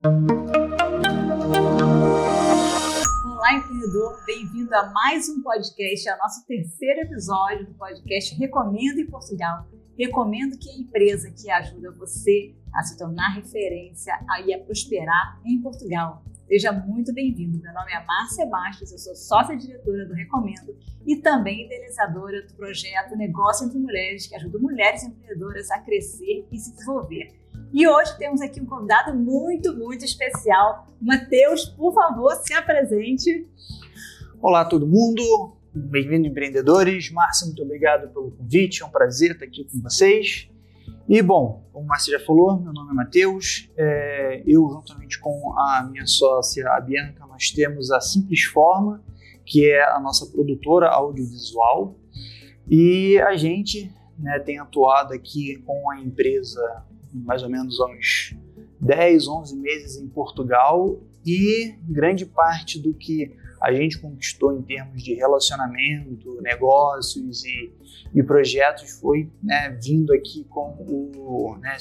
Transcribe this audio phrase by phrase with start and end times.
[0.00, 0.12] Olá,
[3.52, 9.06] empreendedor, bem-vindo a mais um podcast, é o nosso terceiro episódio do podcast Recomendo em
[9.06, 9.66] Portugal.
[9.98, 14.16] Recomendo que a empresa que ajuda você a se tornar referência
[14.46, 16.22] e a prosperar em Portugal.
[16.46, 17.60] Seja muito bem-vindo.
[17.60, 23.16] Meu nome é Márcia Bastos, eu sou sócia-diretora do Recomendo e também idealizadora do projeto
[23.16, 27.36] Negócio entre Mulheres, que ajuda mulheres empreendedoras a crescer e se desenvolver.
[27.72, 30.86] E hoje temos aqui um convidado muito, muito especial.
[31.00, 33.46] Matheus, por favor, se apresente.
[34.40, 35.52] Olá, todo mundo.
[35.74, 37.10] Bem-vindo, empreendedores.
[37.10, 38.82] Márcia, muito obrigado pelo convite.
[38.82, 40.48] É um prazer estar aqui com vocês.
[41.06, 43.70] E, bom, como o Márcia já falou, meu nome é Matheus.
[43.76, 49.04] É, eu, juntamente com a minha sócia, a Bianca, nós temos a Simples Forma,
[49.44, 51.94] que é a nossa produtora audiovisual.
[52.66, 58.36] E a gente né, tem atuado aqui com a empresa mais ou menos uns
[58.80, 65.02] 10, 11 meses em Portugal e grande parte do que a gente conquistou em termos
[65.02, 67.72] de relacionamento, negócios e,
[68.14, 71.56] e projetos foi né, vindo aqui com o.
[71.58, 71.76] Né,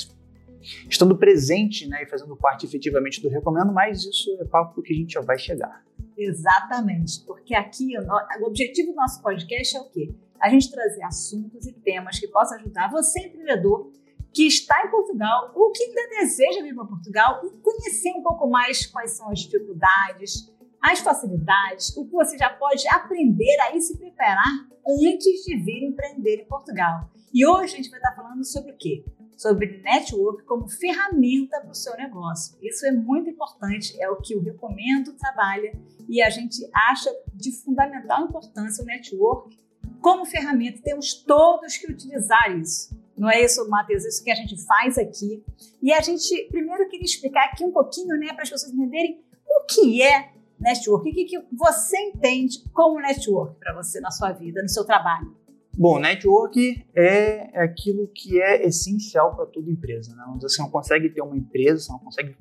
[0.90, 4.96] estando presente né, e fazendo parte efetivamente do Recomendo, mas isso é papo que a
[4.96, 5.84] gente já vai chegar.
[6.18, 10.14] Exatamente, porque aqui o, o objetivo do nosso podcast é o quê?
[10.42, 13.92] A gente trazer assuntos e temas que possam ajudar você, empreendedor,
[14.34, 18.48] que está em Portugal ou que ainda deseja vir para Portugal e conhecer um pouco
[18.50, 23.98] mais quais são as dificuldades, as facilidades, o que você já pode aprender a se
[23.98, 27.10] preparar antes de vir empreender em Portugal.
[27.34, 29.04] E hoje a gente vai estar falando sobre o quê?
[29.36, 32.58] Sobre network como ferramenta para o seu negócio.
[32.62, 37.52] Isso é muito importante, é o que eu recomendo trabalha e a gente acha de
[37.52, 39.60] fundamental importância o network
[40.02, 40.82] como ferramenta.
[40.82, 42.97] Temos todos que utilizar isso.
[43.18, 44.06] Não é isso, Matheus?
[44.06, 45.44] Isso que a gente faz aqui.
[45.82, 49.66] E a gente primeiro queria explicar aqui um pouquinho, né, para as pessoas entenderem o
[49.66, 51.10] que é network.
[51.10, 55.36] O que, que você entende como network para você na sua vida, no seu trabalho?
[55.76, 60.16] Bom, network é aquilo que é essencial para toda empresa.
[60.16, 60.24] Né?
[60.42, 62.36] Você não consegue ter uma empresa, você não consegue.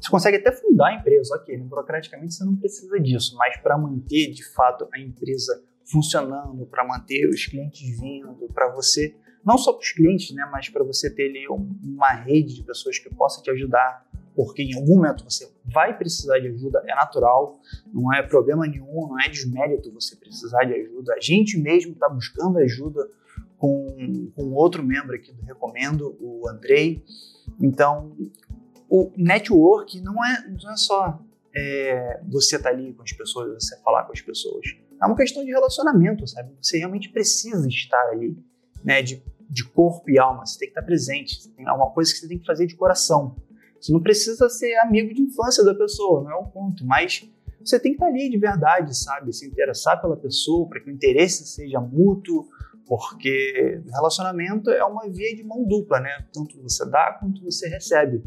[0.00, 4.32] Você consegue até fundar a empresa, ok, burocraticamente você não precisa disso, mas para manter
[4.32, 9.82] de fato a empresa funcionando, para manter os clientes vindo, para você não só para
[9.82, 13.50] os clientes, né, mas para você ter ali uma rede de pessoas que possam te
[13.50, 17.60] ajudar, porque em algum momento você vai precisar de ajuda, é natural,
[17.92, 21.14] não é problema nenhum, não é desmérito você precisar de ajuda.
[21.14, 23.08] A gente mesmo está buscando ajuda
[23.58, 27.04] com, com outro membro aqui do Recomendo, o Andrei.
[27.60, 28.16] Então,
[28.88, 31.20] o network não é, não é só
[31.54, 34.66] é, você estar tá ali com as pessoas, você falar com as pessoas.
[35.00, 36.54] É uma questão de relacionamento, sabe?
[36.60, 38.36] Você realmente precisa estar ali,
[38.82, 39.02] né?
[39.02, 39.22] De
[39.52, 42.38] de corpo e alma, você tem que estar presente, tem alguma coisa que você tem
[42.38, 43.36] que fazer de coração.
[43.78, 47.28] Você não precisa ser amigo de infância da pessoa, não é o ponto, mas
[47.62, 49.30] você tem que estar ali de verdade, sabe?
[49.32, 52.48] Se interessar pela pessoa, para que o interesse seja mútuo,
[52.86, 56.26] porque relacionamento é uma via de mão dupla, né?
[56.32, 58.22] Tanto você dá quanto você recebe.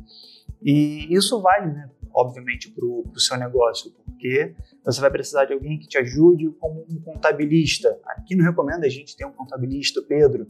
[0.61, 1.89] E isso vale, né?
[2.15, 4.55] Obviamente, para o seu negócio, porque
[4.85, 7.99] você vai precisar de alguém que te ajude como um contabilista.
[8.05, 10.47] Aqui no Recomenda a gente tem um contabilista, o Pedro,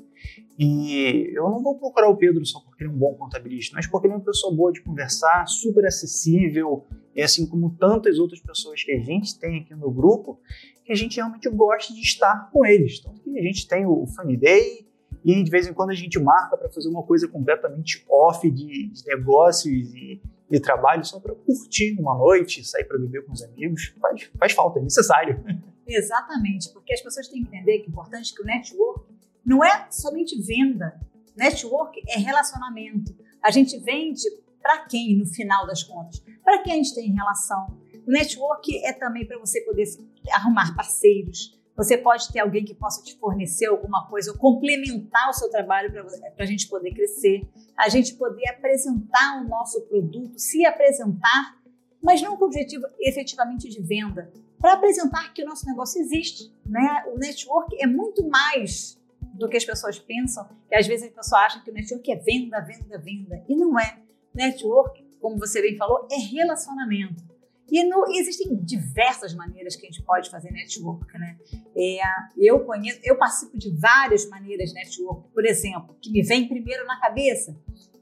[0.60, 3.88] e eu não vou procurar o Pedro só porque ele é um bom contabilista, mas
[3.88, 8.40] porque ele é uma pessoa boa de conversar, super acessível, e assim como tantas outras
[8.40, 10.40] pessoas que a gente tem aqui no grupo,
[10.86, 13.00] que a gente realmente gosta de estar com eles.
[13.00, 14.86] Então, a gente tem o Funny Day,
[15.26, 18.90] e de vez em quando a gente marca para fazer uma coisa completamente off de,
[18.90, 23.44] de negócios e de trabalho só para curtir uma noite, sair para beber com os
[23.44, 25.44] amigos, faz, faz falta, é necessário.
[25.88, 29.06] Exatamente, porque as pessoas têm que entender que é importante que o network
[29.46, 31.00] não é somente venda.
[31.36, 33.16] Network é relacionamento.
[33.44, 34.24] A gente vende
[34.62, 36.24] para quem, no final das contas?
[36.44, 37.78] Para quem a gente tem relação.
[38.08, 39.86] O network é também para você poder
[40.32, 45.34] arrumar parceiros, você pode ter alguém que possa te fornecer alguma coisa ou complementar o
[45.34, 47.48] seu trabalho para a gente poder crescer,
[47.78, 51.58] a gente poder apresentar o nosso produto, se apresentar,
[52.02, 56.52] mas não com o objetivo efetivamente de venda, para apresentar que o nosso negócio existe.
[56.66, 57.04] Né?
[57.14, 58.98] O network é muito mais
[59.34, 62.16] do que as pessoas pensam, que às vezes as pessoas acham que o network é
[62.16, 64.00] venda, venda, venda, e não é.
[64.34, 67.35] Network, como você bem falou, é relacionamento.
[67.72, 71.38] E no, existem diversas maneiras que a gente pode fazer network, né?
[71.76, 72.00] É,
[72.38, 75.30] eu conheço, eu participo de várias maneiras de network.
[75.34, 77.58] Por exemplo, que me vem primeiro na cabeça,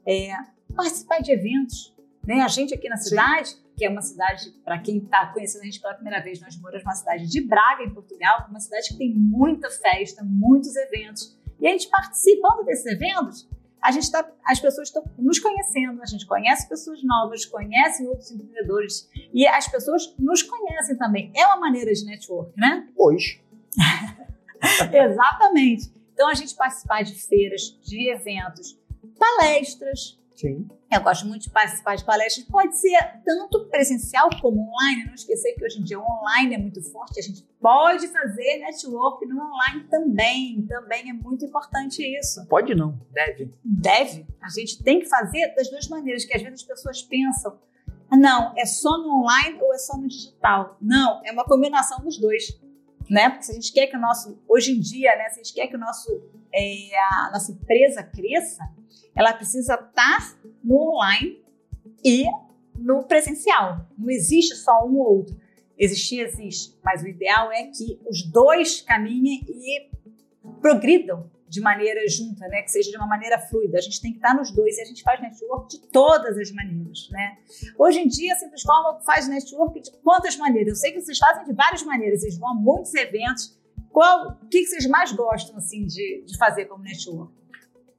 [0.06, 0.34] é
[0.74, 1.94] participar de eventos.
[2.26, 2.40] Né?
[2.40, 3.62] A gente aqui na cidade, Sim.
[3.76, 6.84] que é uma cidade, para quem está conhecendo a gente pela primeira vez, nós moramos
[6.84, 11.36] numa cidade de Braga, em Portugal, uma cidade que tem muita festa, muitos eventos.
[11.60, 13.48] E a gente participando desses eventos,
[13.84, 18.30] a gente tá, as pessoas estão nos conhecendo, a gente conhece pessoas novas, conhece outros
[18.30, 21.30] empreendedores e as pessoas nos conhecem também.
[21.36, 22.88] É uma maneira de network, né?
[22.96, 23.44] Hoje.
[24.90, 25.92] Exatamente.
[26.14, 28.80] Então a gente participar de feiras, de eventos,
[29.18, 30.68] palestras, Sim.
[30.92, 32.46] Eu gosto muito de participar de palestras.
[32.46, 35.06] Pode ser tanto presencial como online.
[35.06, 37.20] Não esquecer que hoje em dia o online é muito forte.
[37.20, 40.66] A gente pode fazer network no online também.
[40.66, 42.44] Também é muito importante isso.
[42.46, 43.52] Pode não, deve.
[43.64, 44.26] Deve.
[44.40, 47.58] A gente tem que fazer das duas maneiras, que às vezes as pessoas pensam,
[48.10, 50.76] não, é só no online ou é só no digital.
[50.80, 52.60] Não, é uma combinação dos dois.
[53.08, 53.28] Né?
[53.28, 55.54] Porque se a gente quer que o nosso, hoje em dia, né, se a gente
[55.54, 56.10] quer que o nosso,
[56.52, 56.96] é,
[57.26, 58.64] a nossa empresa cresça,
[59.14, 61.42] ela precisa estar no online
[62.04, 62.24] e
[62.76, 63.86] no presencial.
[63.96, 65.36] Não existe só um ou outro.
[65.76, 69.88] Existir, existe, mas o ideal é que os dois caminhem e
[70.60, 72.62] progridam de maneira junta, né?
[72.62, 73.78] Que seja de uma maneira fluida.
[73.78, 76.50] A gente tem que estar nos dois e a gente faz network de todas as
[76.50, 77.38] maneiras, né?
[77.78, 80.68] Hoje em dia, a Simples Forma faz network de quantas maneiras?
[80.68, 83.56] Eu sei que vocês fazem de várias maneiras, vocês vão a muitos eventos.
[83.90, 87.32] Qual, o que vocês mais gostam, assim, de, de fazer como network?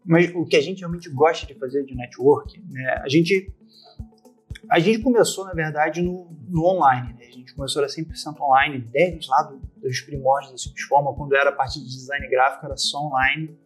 [0.06, 3.02] Mas o que a gente realmente gosta de fazer de network, né?
[3.04, 3.52] A gente
[4.70, 7.14] a gente começou, na verdade, no, no online.
[7.14, 7.28] Né?
[7.28, 11.36] A gente começou era 100% online, desde lá do, dos primórdios da Simples Forma, quando
[11.36, 13.58] era a parte de design gráfico, era só online.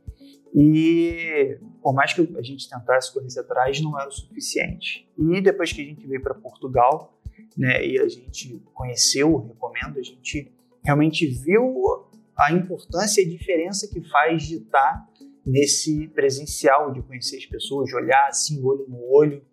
[0.54, 5.08] E por mais que a gente tentasse correr atrás, não era o suficiente.
[5.18, 7.18] E depois que a gente veio para Portugal,
[7.58, 10.52] né, e a gente conheceu Recomendo, a gente
[10.84, 15.08] realmente viu a importância e a diferença que faz de estar
[15.50, 19.46] nesse presencial, de conhecer as pessoas, de olhar assim, olho no olho.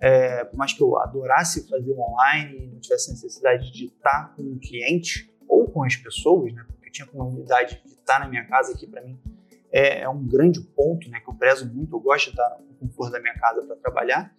[0.00, 4.58] É, por mais que eu adorasse fazer online não tivesse necessidade de estar com o
[4.58, 8.72] cliente ou com as pessoas, né, porque eu tinha comunidade de estar na minha casa
[8.72, 9.18] aqui para mim
[9.74, 12.76] é, é, um grande ponto, né, que eu prezo muito, eu gosto de estar no
[12.76, 14.32] conforto da minha casa para trabalhar.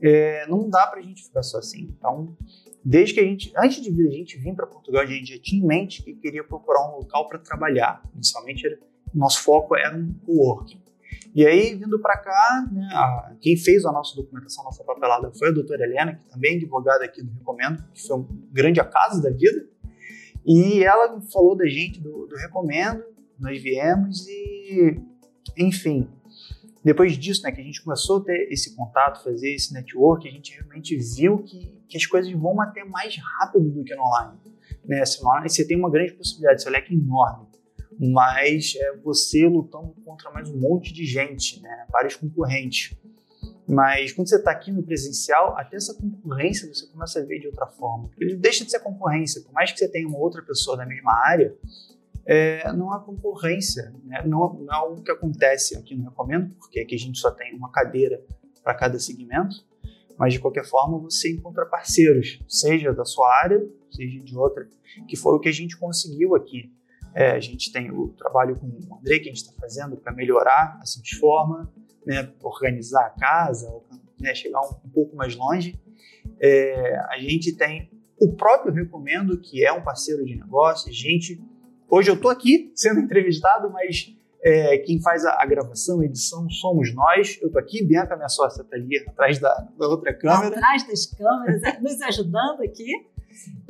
[0.00, 1.94] É, não dá para a gente ficar só assim.
[1.96, 2.36] Então,
[2.84, 5.62] desde que a gente, antes de a gente vir para Portugal, a gente já tinha
[5.62, 8.02] em mente que queria procurar um local para trabalhar.
[8.14, 8.78] Inicialmente era
[9.14, 10.80] nosso foco era um co-working.
[11.34, 15.48] E aí, vindo para cá, né, a, quem fez a nossa documentação, nossa papelada foi
[15.48, 19.22] a doutora Helena, que também é advogada aqui do Recomendo, que foi um grande acaso
[19.22, 19.66] da vida.
[20.44, 23.04] E ela falou da gente do, do Recomendo,
[23.38, 25.00] nós viemos e,
[25.56, 26.08] enfim,
[26.84, 30.30] depois disso, né, que a gente começou a ter esse contato, fazer esse network, a
[30.30, 34.38] gente realmente viu que, que as coisas vão até mais rápido do que no online.
[34.84, 35.04] Né?
[35.04, 37.47] Se no online você tem uma grande possibilidade, seu leque enorme
[37.98, 41.86] mas é você lutando contra mais um monte de gente, né?
[41.90, 42.96] vários concorrentes.
[43.66, 47.48] Mas quando você está aqui no presencial, até essa concorrência você começa a ver de
[47.48, 48.10] outra forma.
[48.18, 51.12] Ele deixa de ser concorrência, por mais que você tenha uma outra pessoa da mesma
[51.26, 51.54] área,
[52.24, 54.22] é, não há concorrência, né?
[54.24, 57.54] não, não é algo que acontece aqui no Recomendo, porque aqui a gente só tem
[57.54, 58.22] uma cadeira
[58.62, 59.56] para cada segmento,
[60.18, 64.68] mas de qualquer forma você encontra parceiros, seja da sua área, seja de outra,
[65.08, 66.70] que foi o que a gente conseguiu aqui.
[67.14, 70.12] É, a gente tem o trabalho com o André que a gente está fazendo para
[70.12, 71.72] melhorar a simples forma,
[72.06, 73.68] né, organizar a casa,
[74.20, 75.78] né, chegar um, um, pouco mais longe.
[76.40, 77.90] É, a gente tem
[78.20, 80.92] o próprio Recomendo, que é um parceiro de negócio.
[80.92, 81.40] Gente,
[81.88, 86.48] hoje eu estou aqui sendo entrevistado, mas é, quem faz a, a, gravação, a edição,
[86.50, 87.38] somos nós.
[87.40, 90.56] Eu estou aqui, Bianca, minha sócia, está ali atrás da, da outra câmera.
[90.56, 92.90] Atrás das câmeras, nos ajudando aqui.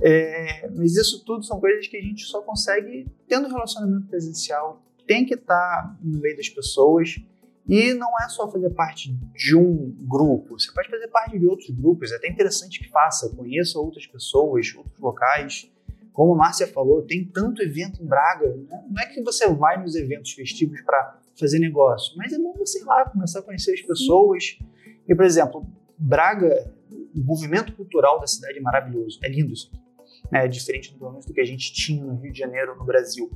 [0.00, 4.82] É, mas isso tudo são coisas que a gente só consegue tendo relacionamento presencial.
[5.06, 7.16] Tem que estar no meio das pessoas.
[7.66, 11.68] E não é só fazer parte de um grupo, você pode fazer parte de outros
[11.68, 12.10] grupos.
[12.12, 15.70] É até interessante que faça, conheça outras pessoas, outros locais.
[16.14, 18.48] Como a Márcia falou, tem tanto evento em Braga.
[18.48, 18.84] Né?
[18.90, 22.80] Não é que você vai nos eventos festivos para fazer negócio, mas é bom você
[22.80, 24.58] ir lá, começar a conhecer as pessoas.
[25.06, 25.66] E, por exemplo,
[25.98, 29.18] Braga o movimento cultural da cidade é maravilhoso.
[29.22, 29.88] É lindo isso aqui.
[30.32, 33.30] É diferente do, do que a gente tinha no Rio de Janeiro, no Brasil.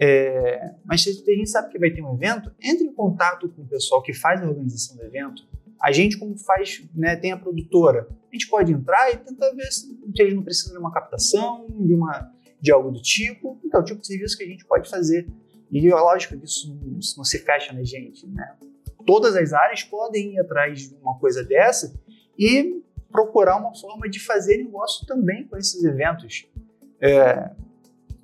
[0.00, 3.62] É, mas se a gente sabe que vai ter um evento, entre em contato com
[3.62, 5.46] o pessoal que faz a organização do evento.
[5.80, 9.70] A gente, como faz, né, tem a produtora, a gente pode entrar e tentar ver
[9.70, 13.60] se, se eles não precisam de uma captação, de, uma, de algo do tipo.
[13.64, 15.28] Então, o tipo de serviço que a gente pode fazer.
[15.70, 18.26] E é lógico que isso isso não se fecha na gente.
[18.26, 18.56] Né?
[19.06, 21.94] Todas as áreas podem ir atrás de uma coisa dessa
[22.38, 22.82] e
[23.14, 26.48] procurar uma forma de fazer negócio também com esses eventos.
[27.00, 27.48] É,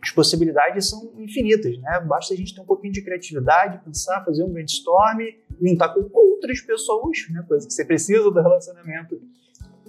[0.02, 2.00] as possibilidades são infinitas, né?
[2.00, 5.20] Basta a gente ter um pouquinho de criatividade, pensar, fazer um brainstorm,
[5.62, 7.44] juntar com outras pessoas, né?
[7.46, 9.20] Coisa que você precisa do relacionamento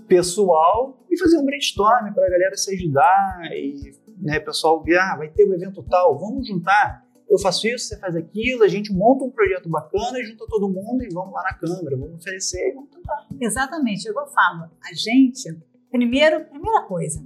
[0.07, 5.29] pessoal e fazer um brainstorm para a galera se ajudar e né, pessoal ah, vai
[5.29, 7.03] ter um evento tal, vamos juntar.
[7.31, 11.01] Eu faço isso, você faz aquilo, a gente monta um projeto bacana, junta todo mundo
[11.01, 13.25] e vamos lá na Câmara, vamos oferecer e vamos tentar.
[13.39, 15.57] Exatamente, eu falo, a gente,
[15.89, 17.25] primeiro, primeira coisa,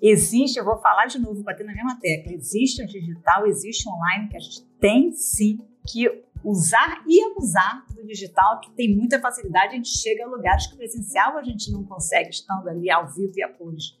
[0.00, 4.28] existe, eu vou falar de novo, bater na mesma tecla, existe o digital, existe online,
[4.28, 6.08] que a gente tem sim que
[6.44, 10.76] usar e abusar do digital, que tem muita facilidade, a gente chega a lugares que
[10.76, 13.98] presencial a gente não consegue, estando ali ao vivo e a cores.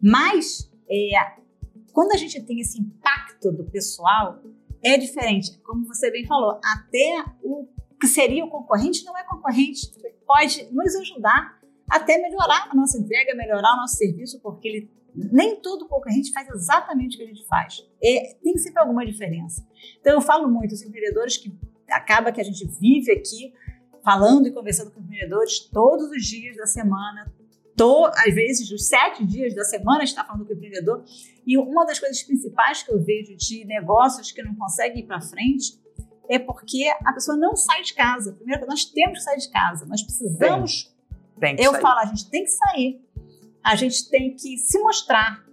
[0.00, 1.42] Mas, é,
[1.92, 4.40] quando a gente tem esse impacto do pessoal,
[4.82, 5.58] é diferente.
[5.60, 7.66] Como você bem falou, até o
[8.00, 9.90] que seria o concorrente não é concorrente.
[10.26, 15.60] Pode nos ajudar até melhorar a nossa entrega, melhorar o nosso serviço, porque ele, nem
[15.60, 17.86] todo concorrente faz exatamente o que a gente faz.
[18.02, 19.66] É, tem sempre alguma diferença.
[20.00, 21.56] Então, eu falo muito, os empreendedores que
[21.88, 23.52] acaba que a gente vive aqui
[24.02, 27.32] falando e conversando com empreendedores todos os dias da semana,
[27.76, 31.04] tô, às vezes, os sete dias da semana está falando com o empreendedor.
[31.46, 35.20] E uma das coisas principais que eu vejo de negócios que não conseguem ir para
[35.20, 35.78] frente
[36.28, 38.32] é porque a pessoa não sai de casa.
[38.32, 40.92] Primeiro, nós temos que sair de casa, nós precisamos.
[41.38, 41.82] Tem, tem eu sair.
[41.82, 43.00] falo, a gente tem que sair,
[43.62, 45.44] a gente tem que se mostrar.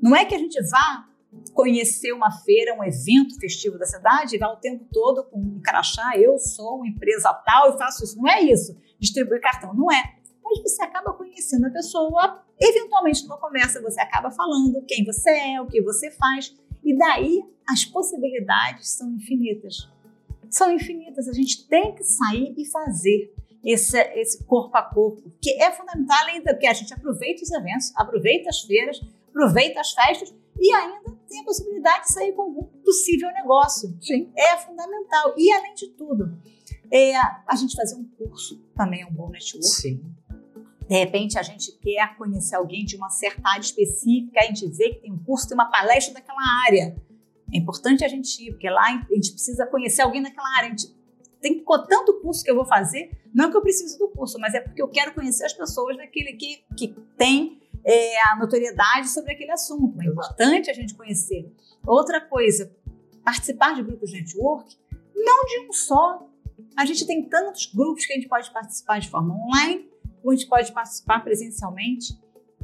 [0.00, 1.08] Não é que a gente vá
[1.52, 5.60] conhecer uma feira, um evento festivo da cidade e vá o tempo todo com um
[5.60, 8.16] crachá, eu sou uma empresa tal e faço isso.
[8.16, 10.16] Não é isso, distribuir cartão, não é
[10.52, 15.60] mas você acaba conhecendo a pessoa, eventualmente numa conversa você acaba falando quem você é,
[15.60, 16.54] o que você faz,
[16.84, 19.88] e daí as possibilidades são infinitas.
[20.50, 23.32] São infinitas, a gente tem que sair e fazer
[23.64, 27.92] esse, esse corpo a corpo, que é fundamental, do que a gente aproveita os eventos,
[27.96, 32.64] aproveita as feiras, aproveita as festas e ainda tem a possibilidade de sair com algum
[32.84, 33.96] possível negócio.
[34.00, 34.30] Sim.
[34.36, 35.34] É fundamental.
[35.36, 36.36] E além de tudo,
[36.92, 39.66] é, a gente fazer um curso também é um bom network.
[39.66, 40.04] Sim.
[40.92, 44.90] De repente, a gente quer conhecer alguém de uma certa área específica, a gente vê
[44.90, 46.94] que tem um curso, tem uma palestra daquela área.
[47.50, 50.66] É importante a gente ir, porque lá a gente precisa conhecer alguém daquela área.
[50.66, 50.94] A gente
[51.40, 54.60] tem tanto curso que eu vou fazer, não que eu preciso do curso, mas é
[54.60, 59.50] porque eu quero conhecer as pessoas daquele que, que tem é, a notoriedade sobre aquele
[59.50, 59.98] assunto.
[59.98, 61.50] É importante a gente conhecer.
[61.86, 62.70] Outra coisa,
[63.24, 64.76] participar de grupos de network,
[65.16, 66.28] não de um só.
[66.76, 69.90] A gente tem tantos grupos que a gente pode participar de forma online,
[70.30, 72.16] gente pode participar presencialmente.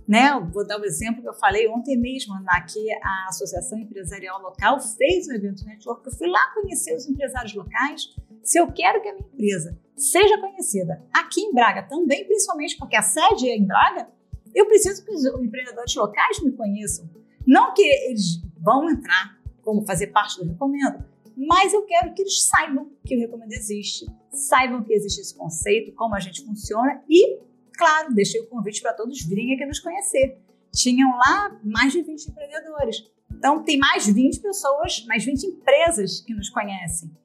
[0.06, 0.30] Né?
[0.52, 4.80] Vou dar o um exemplo que eu falei ontem mesmo, aqui a Associação Empresarial Local
[4.80, 8.08] fez um evento network, eu fui lá conhecer os empresários locais.
[8.42, 12.96] Se eu quero que a minha empresa seja conhecida aqui em Braga também, principalmente porque
[12.96, 14.08] a sede é em Braga,
[14.54, 17.08] eu preciso que os empreendedores locais me conheçam.
[17.46, 21.04] Não que eles vão entrar como fazer parte do Recomendo,
[21.38, 25.92] mas eu quero que eles saibam que o Recomendo existe, saibam que existe esse conceito,
[25.92, 27.38] como a gente funciona e
[27.78, 30.36] claro, deixei o convite para todos virem aqui nos conhecer.
[30.74, 33.08] Tinham lá mais de 20 empreendedores.
[33.30, 37.16] Então, tem mais 20 pessoas, mais 20 empresas que nos conhecem.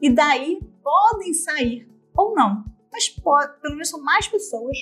[0.00, 4.76] E daí podem sair ou não, mas pode, pelo menos são mais pessoas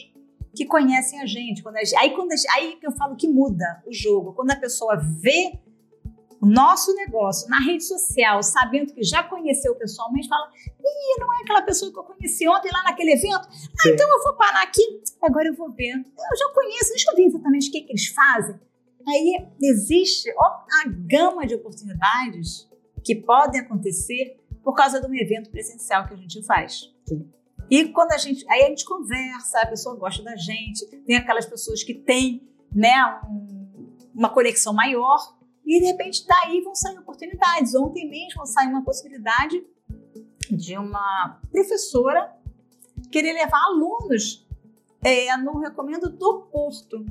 [0.55, 1.63] que conhecem a gente.
[1.63, 4.33] Quando a, aí, quando a, aí que eu falo que muda o jogo.
[4.33, 5.59] Quando a pessoa vê
[6.45, 11.63] nosso negócio na rede social, sabendo que já conheceu pessoalmente, fala: Ih, não é aquela
[11.63, 13.49] pessoa que eu conheci ontem lá naquele evento?
[13.49, 14.83] Ah, então eu vou parar aqui,
[15.23, 15.93] agora eu vou ver.
[15.95, 18.59] Eu já conheço, deixa eu ver exatamente o que, que eles fazem.
[19.07, 22.69] Aí existe a gama de oportunidades
[23.05, 26.91] que podem acontecer por causa de um evento presencial que a gente faz.
[27.07, 27.31] Sim.
[27.71, 31.47] E quando a gente, aí a gente conversa, a pessoa gosta da gente, tem aquelas
[31.47, 32.93] pessoas que têm, né,
[33.29, 35.34] um, uma conexão maior
[35.65, 37.75] e de repente daí vão sair oportunidades.
[37.75, 39.65] Ontem mesmo saiu uma possibilidade
[40.51, 42.33] de uma professora
[43.11, 44.47] querer levar alunos
[45.03, 47.05] é, no recomendo do Porto.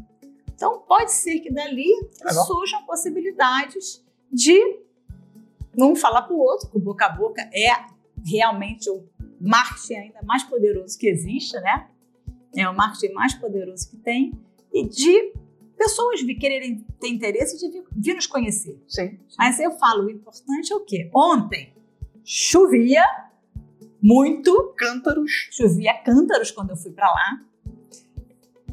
[0.53, 1.89] Então pode ser que dali
[2.23, 2.45] Legal.
[2.45, 4.83] surjam possibilidades de
[5.77, 7.69] um falar para o outro, que o boca a boca é
[8.25, 9.07] realmente o
[9.41, 11.89] marketing ainda mais poderoso que existe, né?
[12.55, 14.31] É o marketing mais poderoso que tem,
[14.71, 15.33] e de
[15.77, 18.81] pessoas quererem ter interesse de vir, vir nos conhecer.
[18.87, 19.19] Sim.
[19.37, 21.09] Mas eu falo, o importante é o quê?
[21.13, 21.73] Ontem
[22.23, 23.03] chovia
[24.01, 24.73] muito.
[24.77, 25.49] Cântaros.
[25.51, 27.41] Chovia cântaros quando eu fui para lá.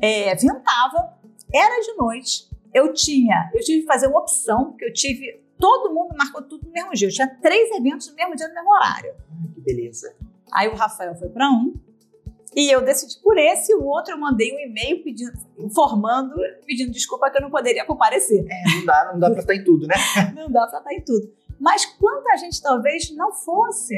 [0.01, 1.19] É, ventava,
[1.53, 2.51] era de noite.
[2.73, 5.41] Eu tinha, eu tive que fazer uma opção, porque eu tive.
[5.59, 7.09] Todo mundo marcou tudo no mesmo dia.
[7.09, 9.15] Eu tinha três eventos no mesmo dia, no mesmo horário.
[9.55, 10.17] Que beleza.
[10.53, 11.75] Aí o Rafael foi para um,
[12.55, 16.35] e eu decidi por esse, o outro eu mandei um e-mail pedindo, informando,
[16.67, 18.45] pedindo desculpa que eu não poderia comparecer.
[18.49, 19.95] É, não dá, não dá para estar em tudo, né?
[20.35, 21.33] não dá para estar em tudo.
[21.61, 23.95] Mas quanta gente talvez não fosse,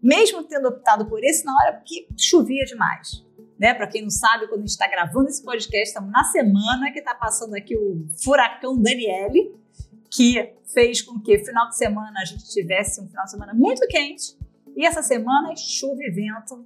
[0.00, 3.24] mesmo tendo optado por esse na hora porque chovia demais.
[3.58, 3.74] Né?
[3.74, 7.00] Para quem não sabe, quando a gente está gravando esse podcast, estamos na semana que
[7.00, 9.52] está passando aqui o furacão Daniele,
[10.08, 13.84] que fez com que final de semana a gente tivesse um final de semana muito
[13.88, 14.36] quente
[14.76, 16.64] e essa semana é chuva e vento,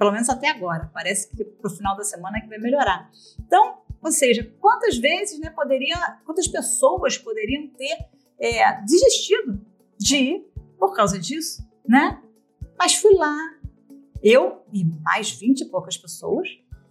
[0.00, 0.90] pelo menos até agora.
[0.94, 3.10] Parece que para o final da semana é que vai melhorar.
[3.38, 9.60] Então, ou seja, quantas vezes né, poderia, quantas pessoas poderiam ter é, desistido
[9.98, 12.18] de ir por causa disso, né?
[12.78, 13.36] Mas fui lá,
[14.22, 16.48] eu e mais 20 e poucas pessoas,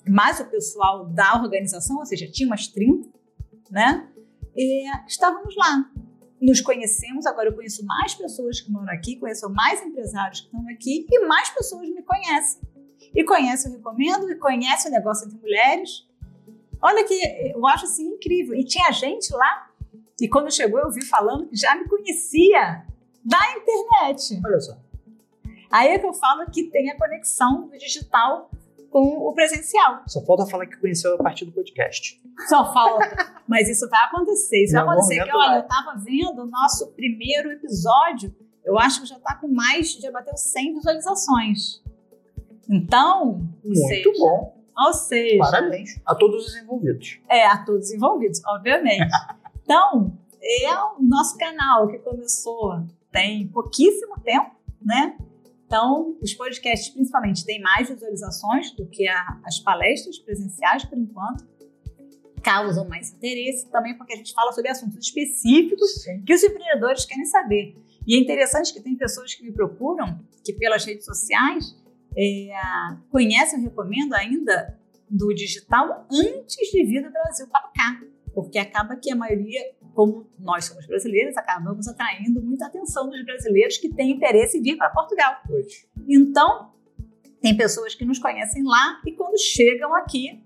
[0.08, 3.10] mais o pessoal da organização, ou seja, tinha umas 30,
[3.72, 4.08] né?
[4.56, 5.92] E estávamos lá.
[6.40, 10.70] Nos conhecemos, agora eu conheço mais pessoas que moram aqui, conheço mais empresários que estão
[10.70, 12.69] aqui e mais pessoas me conhecem.
[13.14, 16.08] E conhecem, eu recomendo, e conhecem o negócio entre mulheres.
[16.82, 17.14] Olha que
[17.54, 18.56] eu acho assim incrível.
[18.56, 19.70] E tinha gente lá,
[20.20, 22.86] e quando chegou eu vi falando que já me conhecia
[23.24, 24.42] da internet.
[24.46, 24.78] Olha só.
[25.72, 28.50] Aí é que eu falo que tem a conexão do digital
[28.90, 30.02] com o presencial.
[30.08, 32.20] Só falta falar que conheceu a partir do podcast.
[32.48, 33.42] Só falta.
[33.48, 34.64] Mas isso vai acontecer.
[34.64, 35.24] Isso Em vai acontecer.
[35.24, 35.58] Que, olha, vai.
[35.58, 38.36] eu estava vendo o nosso primeiro episódio.
[38.64, 41.82] Eu acho que já está com mais, já bateu 100 visualizações.
[42.70, 44.56] Então, Muito seja, bom.
[44.78, 47.20] Ou seja, Parabéns a todos os envolvidos.
[47.30, 49.10] é, a todos envolvidos, obviamente.
[49.70, 54.50] Então, é o nosso canal que começou tem pouquíssimo tempo,
[54.82, 55.16] né?
[55.68, 61.48] Então, os podcasts, principalmente, têm mais visualizações do que a- as palestras presenciais, por enquanto.
[62.42, 66.24] Causam mais interesse também porque a gente fala sobre assuntos específicos Sim.
[66.26, 67.78] que os empreendedores querem saber.
[68.08, 71.76] E é interessante que tem pessoas que me procuram, que pelas redes sociais
[72.20, 72.52] é,
[73.10, 74.78] conhecem, eu recomendo ainda,
[75.10, 78.02] do digital antes de vir do Brasil para cá.
[78.34, 79.60] Porque acaba que a maioria,
[79.94, 84.78] como nós somos brasileiros, acabamos atraindo muita atenção dos brasileiros que têm interesse em vir
[84.78, 85.38] para Portugal.
[85.48, 85.88] Pois.
[86.08, 86.74] Então,
[87.42, 90.44] tem pessoas que nos conhecem lá e quando chegam aqui,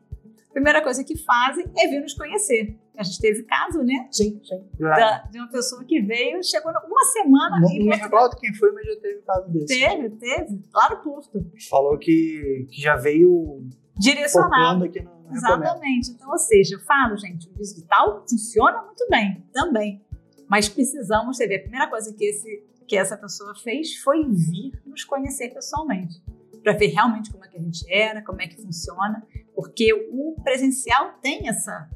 [0.50, 2.77] a primeira coisa que fazem é vir nos conhecer.
[2.96, 4.08] A gente teve caso, né?
[4.12, 4.64] Sim, sim.
[4.80, 8.54] Da- de uma pessoa que veio, chegou uma semana não, em não me recordo quem
[8.54, 9.66] foi, mas já teve caso desse.
[9.68, 11.52] Teve, teve, lá no Porto.
[11.70, 13.66] Falou que, que já veio
[13.98, 14.86] Direcionado.
[14.86, 15.12] aqui no.
[15.32, 16.12] Exatamente.
[16.12, 20.02] Então, ou seja, eu falo, gente, o digital funciona muito bem, também.
[20.48, 21.56] Mas precisamos ter.
[21.56, 26.22] A primeira coisa que, esse, que essa pessoa fez foi vir nos conhecer pessoalmente.
[26.62, 29.26] Para ver realmente como é que a gente era, como é que funciona.
[29.56, 31.89] Porque o presencial tem essa.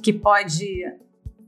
[0.00, 0.84] Que pode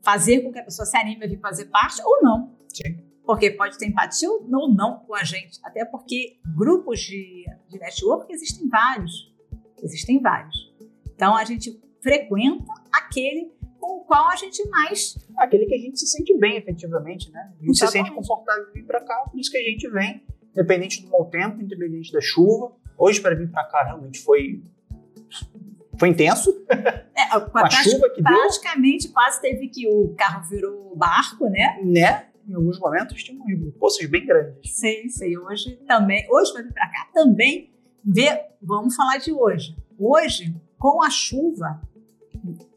[0.03, 2.55] fazer com que a pessoa se anime a vir fazer parte ou não.
[2.69, 3.03] Sim.
[3.25, 5.59] Porque pode ter empatia ou não com a gente.
[5.65, 9.33] Até porque grupos de, de network existem vários.
[9.83, 10.75] Existem vários.
[11.15, 15.17] Então a gente frequenta aquele com o qual a gente mais.
[15.37, 17.53] Aquele que a gente se sente bem, efetivamente, né?
[17.61, 18.09] A gente se Exatamente.
[18.09, 21.27] sente confortável em vir pra cá, por isso que a gente vem, independente do mau
[21.27, 22.73] tempo, independente da chuva.
[22.97, 24.63] Hoje, para vir pra cá, realmente foi.
[25.99, 26.51] Foi intenso.
[26.69, 31.49] É, Com a prati- chuva que deu, praticamente quase teve que o carro virou barco,
[31.49, 31.79] né?
[31.83, 32.27] né?
[32.47, 33.39] Em alguns momentos tinha
[33.79, 34.75] poços bem grandes.
[34.77, 35.37] Sei, sei.
[35.39, 36.27] Hoje também.
[36.31, 37.71] Hoje vai vir para cá também.
[38.05, 39.77] Ver, vamos falar de hoje.
[39.99, 41.81] Hoje, com a chuva,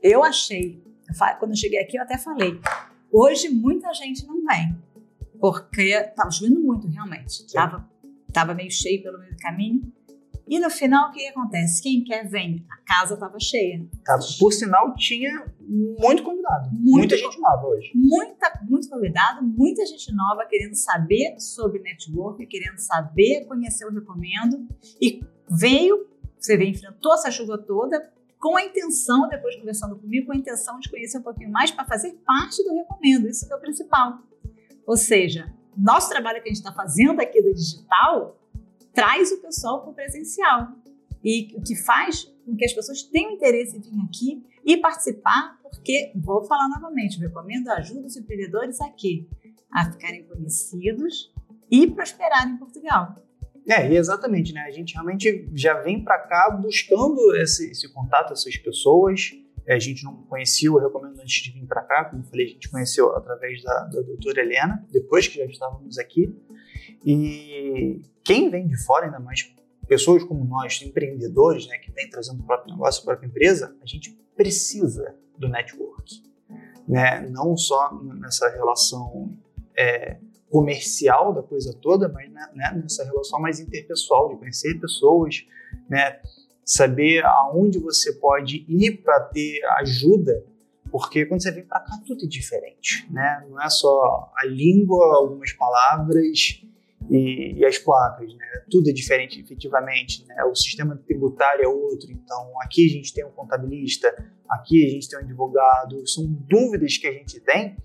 [0.01, 0.81] eu achei.
[1.39, 2.59] Quando eu cheguei aqui, eu até falei.
[3.11, 4.77] Hoje muita gente não vem.
[5.39, 7.43] Porque estava chovendo muito, realmente.
[7.45, 7.87] Estava
[8.33, 9.81] tava meio cheio pelo meio do caminho.
[10.47, 11.81] E no final, o que acontece?
[11.81, 12.65] Quem quer vem.
[12.71, 13.85] A casa estava cheia.
[14.05, 14.17] Tá?
[14.39, 16.69] Por sinal, tinha muito convidado.
[16.71, 17.91] Muito Muita gente nova hoje.
[17.93, 24.67] muita, muito convidado, muita gente nova querendo saber sobre network, querendo saber, conhecer o recomendo.
[25.01, 26.07] E veio,
[26.39, 30.79] você vê, enfrentou essa chuva toda com a intenção, depois conversando comigo, com a intenção
[30.79, 33.27] de conhecer um pouquinho mais para fazer parte do recomendo.
[33.27, 34.19] Isso que é o principal.
[34.85, 38.39] Ou seja, nosso trabalho que a gente está fazendo aqui do digital
[38.97, 40.69] traz o pessoal para o presencial.
[41.23, 45.59] E o que faz com que as pessoas tenham interesse em vir aqui e participar,
[45.61, 49.29] porque, vou falar novamente, eu recomendo ajuda os empreendedores aqui
[49.71, 51.31] a ficarem conhecidos
[51.69, 53.15] e prosperarem em Portugal.
[53.69, 54.61] É, exatamente, né?
[54.61, 59.31] A gente realmente já vem para cá buscando esse, esse contato, essas pessoas.
[59.67, 62.47] É, A gente não conhecia o Recomendo antes de vir para cá, como eu falei,
[62.47, 66.33] a gente conheceu através da, da doutora Helena, depois que já estávamos aqui.
[67.05, 69.53] E quem vem de fora, ainda mais
[69.87, 73.85] pessoas como nós, empreendedores, né, que vem trazendo o próprio negócio, a própria empresa, a
[73.85, 76.21] gente precisa do network.
[76.87, 77.27] Né?
[77.29, 79.37] Não só nessa relação
[79.77, 80.17] é,
[80.49, 85.45] comercial da coisa toda, mas né, né, nessa relação mais interpessoal, de conhecer pessoas,
[85.89, 86.19] né,
[86.65, 90.45] saber aonde você pode ir para ter ajuda,
[90.91, 93.45] porque quando você vem para cá tudo é diferente, né?
[93.49, 96.61] Não é só a língua, algumas palavras
[97.09, 98.45] e, e as placas, né?
[98.69, 100.43] Tudo é diferente efetivamente, né?
[100.43, 104.07] O sistema tributário é outro, então aqui a gente tem um contabilista,
[104.49, 107.77] aqui a gente tem um advogado, são dúvidas que a gente tem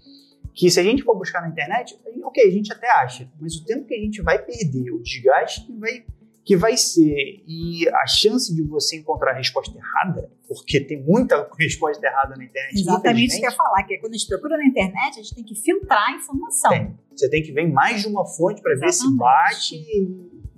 [0.54, 3.64] que se a gente for buscar na internet, ok, a gente até acha, mas o
[3.64, 6.04] tempo que a gente vai perder, o desgaste que vai,
[6.44, 11.48] que vai ser e a chance de você encontrar a resposta errada, porque tem muita
[11.58, 12.80] resposta errada na internet.
[12.80, 15.22] Exatamente isso que eu ia falar, que é quando a gente procura na internet, a
[15.22, 16.70] gente tem que filtrar a informação.
[16.70, 16.98] Tem.
[17.14, 19.76] Você tem que ver mais de uma fonte para ver se bate,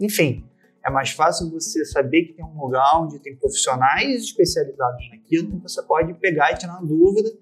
[0.00, 0.44] enfim
[0.84, 5.62] é mais fácil você saber que tem um lugar onde tem profissionais especializados naquilo, que
[5.62, 7.32] você pode pegar e tirar uma dúvida,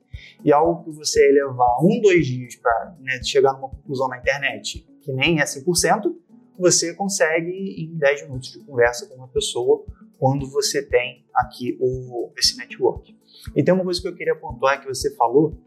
[0.45, 4.87] e algo que você levar um, dois dias para né, chegar numa conclusão na internet,
[5.01, 6.15] que nem é 100%,
[6.57, 9.85] você consegue em 10 minutos de conversa com uma pessoa
[10.23, 13.13] quando você tem aqui o, esse network.
[13.57, 15.61] E tem uma coisa que eu queria pontuar que você falou,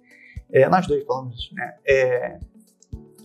[0.49, 1.75] é, nós dois falamos, né?
[1.85, 2.39] É,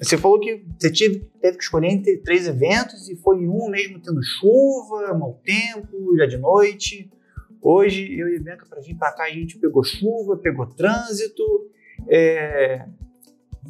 [0.03, 3.71] você falou que você teve, teve que escolher entre três eventos e foi em um
[3.71, 7.09] mesmo tendo chuva, mau tempo, já de noite.
[7.63, 11.45] Hoje, eu e a Bianca, para vir para cá, a gente pegou chuva, pegou trânsito.
[12.09, 12.89] É...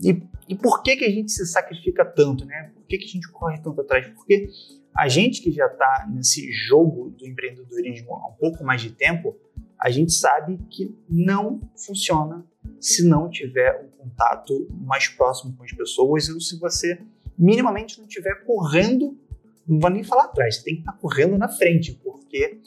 [0.02, 2.70] E, e, por que, que a gente se sacrifica tanto, né?
[2.74, 4.08] Por que, que a gente corre tanto atrás?
[4.14, 4.48] Porque
[4.96, 9.36] a gente que já está nesse jogo do empreendedorismo há um pouco mais de tempo,
[9.78, 12.44] a gente sabe que não funciona
[12.78, 17.00] se não tiver um contato mais próximo com as pessoas ou se você
[17.38, 19.18] minimamente não estiver correndo,
[19.66, 22.60] não vou nem falar atrás, você tem que estar correndo na frente, porque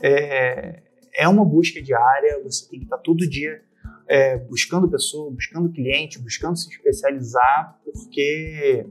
[0.00, 0.82] é,
[1.14, 3.62] é uma busca diária, você tem que estar todo dia
[4.06, 8.86] é, buscando pessoa, buscando cliente, buscando se especializar, porque,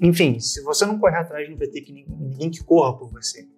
[0.00, 3.48] enfim, se você não correr atrás, não vai ter que ninguém que corra por você.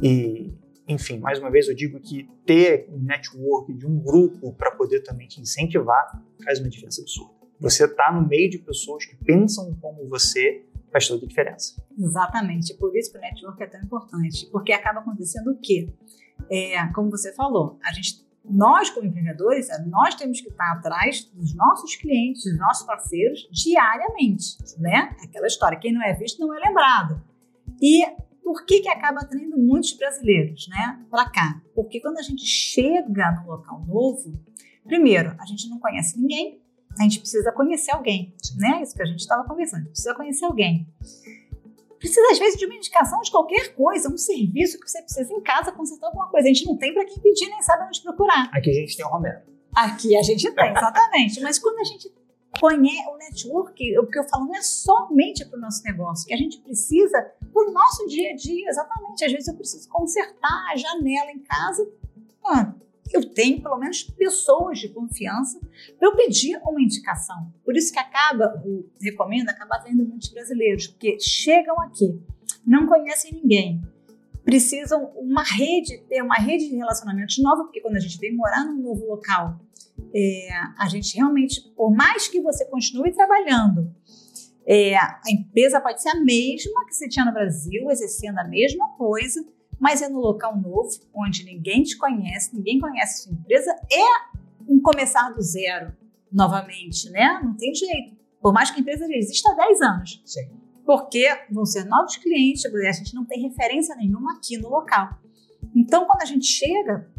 [0.00, 0.52] E,
[0.86, 5.00] enfim, mais uma vez eu digo que ter um network de um grupo para poder
[5.00, 7.32] também te incentivar faz uma diferença absurda.
[7.60, 11.82] Você está no meio de pessoas que pensam como você faz toda a diferença.
[11.98, 15.88] Exatamente, por isso que o network é tão importante, porque acaba acontecendo o quê?
[16.50, 21.54] É, como você falou, a gente, nós como empreendedores, nós temos que estar atrás dos
[21.54, 25.16] nossos clientes, dos nossos parceiros diariamente, né?
[25.22, 27.22] Aquela história, quem não é visto não é lembrado.
[27.80, 28.04] E
[28.42, 31.62] por que, que acaba atraindo muitos brasileiros né, para cá?
[31.74, 34.32] Porque quando a gente chega no local novo,
[34.84, 36.60] primeiro, a gente não conhece ninguém,
[36.98, 38.82] a gente precisa conhecer alguém, né?
[38.82, 40.86] Isso que a gente estava conversando, precisa conhecer alguém.
[42.02, 45.40] Precisa, às vezes, de uma indicação de qualquer coisa, um serviço que você precisa em
[45.40, 46.48] casa consertar alguma coisa.
[46.48, 48.50] A gente não tem para quem pedir, nem sabe onde procurar.
[48.52, 49.40] Aqui a gente tem o Romero.
[49.72, 51.40] Aqui a gente tem, exatamente.
[51.40, 52.12] Mas quando a gente
[52.58, 56.34] conhece o network, o que eu falo não é somente para o nosso negócio, que
[56.34, 59.24] a gente precisa para o nosso dia a dia, exatamente.
[59.24, 61.88] Às vezes eu preciso consertar a janela em casa.
[62.42, 62.80] Mano,
[63.16, 65.60] eu tenho pelo menos pessoas de confiança
[65.98, 67.52] para eu pedir uma indicação.
[67.64, 72.20] Por isso que acaba, o recomendo, acaba tendo muitos brasileiros, porque chegam aqui,
[72.66, 73.82] não conhecem ninguém,
[74.44, 78.64] precisam uma rede, ter uma rede de relacionamentos nova, porque quando a gente vem morar
[78.64, 79.60] num novo local,
[80.14, 80.48] é,
[80.78, 83.94] a gente realmente, por mais que você continue trabalhando,
[84.66, 88.88] é, a empresa pode ser a mesma que você tinha no Brasil, exercendo a mesma
[88.96, 89.44] coisa,
[89.82, 94.72] mas é no local novo, onde ninguém te conhece, ninguém conhece a sua empresa, é
[94.72, 95.92] um começar do zero
[96.30, 97.40] novamente, né?
[97.42, 98.16] Não tem jeito.
[98.40, 100.22] Por mais que a empresa já exista há 10 anos.
[100.24, 100.48] Sim.
[100.86, 105.18] Porque vão ser novos clientes, a gente não tem referência nenhuma aqui no local.
[105.74, 107.10] Então, quando a gente chega,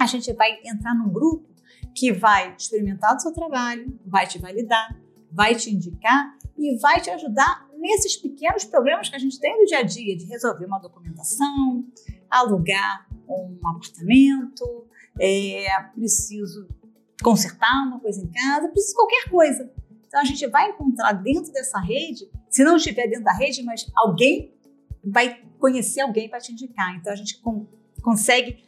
[0.00, 1.46] a gente vai entrar num grupo
[1.94, 4.98] que vai experimentar o seu trabalho, vai te validar,
[5.30, 9.66] vai te indicar e vai te ajudar nesses pequenos problemas que a gente tem no
[9.66, 11.84] dia a dia, de resolver uma documentação,
[12.30, 14.86] alugar um apartamento,
[15.20, 16.68] é, preciso
[17.22, 19.70] consertar uma coisa em casa, preciso qualquer coisa.
[20.06, 23.90] Então a gente vai encontrar dentro dessa rede, se não estiver dentro da rede, mas
[23.96, 24.54] alguém
[25.04, 26.94] vai conhecer alguém para te indicar.
[26.96, 27.66] Então a gente com,
[28.00, 28.62] consegue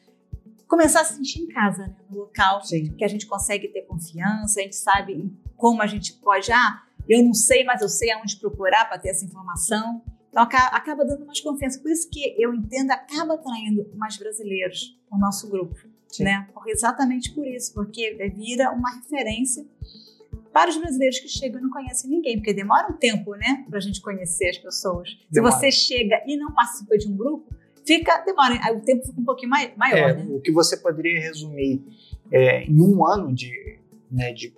[0.67, 1.95] começar a se sentir em casa, né?
[2.11, 2.93] no local Sim.
[2.97, 7.23] que a gente consegue ter confiança, a gente sabe como a gente pode, ah, eu
[7.23, 10.03] não sei, mas eu sei aonde procurar para ter essa informação.
[10.31, 11.81] Então acaba dando mais confiança.
[11.81, 15.77] Por isso que eu entendo, acaba atraindo mais brasileiros no nosso grupo.
[16.09, 16.25] Sim.
[16.25, 16.49] Né?
[16.53, 19.65] Porque exatamente por isso, porque vira uma referência
[20.53, 23.79] para os brasileiros que chegam e não conhecem ninguém, porque demora um tempo, né, para
[23.79, 25.19] a gente conhecer as pessoas.
[25.29, 25.53] Demora.
[25.53, 27.53] Se você chega e não participa de um grupo,
[27.85, 30.11] fica, demora, o tempo fica um pouquinho maior.
[30.11, 30.27] É, né?
[30.31, 31.83] O que você poderia resumir
[32.31, 34.55] é, em um ano de, né, de.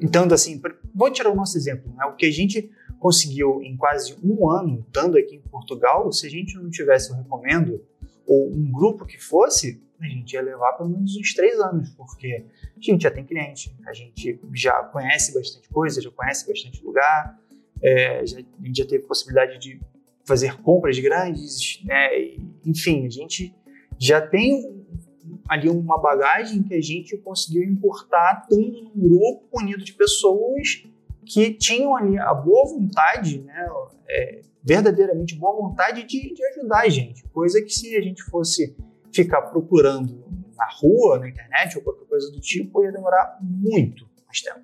[0.00, 0.58] Então, assim,
[0.94, 1.92] vou tirar o nosso exemplo.
[1.94, 2.04] Né?
[2.06, 6.30] O que a gente conseguiu em quase um ano, estando aqui em Portugal, se a
[6.30, 7.84] gente não tivesse, eu recomendo,
[8.26, 12.44] ou um grupo que fosse, a gente ia levar pelo menos uns três anos, porque
[12.76, 17.38] a gente já tem cliente, a gente já conhece bastante coisa, já conhece bastante lugar,
[17.82, 19.80] é, já, a gente já teve possibilidade de
[20.24, 22.08] fazer compras grandes, né?
[22.64, 23.54] enfim, a gente
[23.98, 24.84] já tem
[25.48, 30.84] ali uma bagagem que a gente conseguiu importar estando num grupo unido de pessoas
[31.24, 33.66] que tinham ali a boa vontade, né,
[34.08, 37.26] é, verdadeiramente boa vontade de, de ajudar a gente.
[37.28, 38.76] Coisa que se a gente fosse
[39.12, 40.24] ficar procurando
[40.56, 44.60] na rua, na internet ou qualquer coisa do tipo, ia demorar muito mais tempo.